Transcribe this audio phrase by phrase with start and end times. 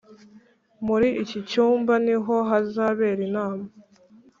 [0.85, 3.65] muri iki cyumba niho hazabera inama.